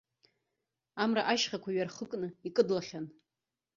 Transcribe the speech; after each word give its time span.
Амра 1.03 1.23
ашьхақәа 1.31 1.69
иҩархыкны 1.71 2.27
икыдлахьан. 2.47 3.05